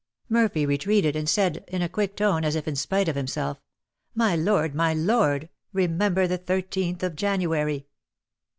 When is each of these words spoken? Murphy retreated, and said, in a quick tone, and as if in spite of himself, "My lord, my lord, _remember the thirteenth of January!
Murphy 0.29 0.65
retreated, 0.65 1.15
and 1.15 1.29
said, 1.29 1.63
in 1.67 1.83
a 1.83 1.87
quick 1.87 2.15
tone, 2.15 2.37
and 2.37 2.45
as 2.47 2.55
if 2.55 2.67
in 2.67 2.75
spite 2.75 3.07
of 3.07 3.15
himself, 3.15 3.61
"My 4.15 4.35
lord, 4.35 4.73
my 4.73 4.95
lord, 4.95 5.47
_remember 5.75 6.27
the 6.27 6.39
thirteenth 6.39 7.03
of 7.03 7.15
January! 7.15 7.85